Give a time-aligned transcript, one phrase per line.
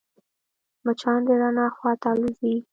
[0.85, 2.55] مچان د رڼا خواته الوزي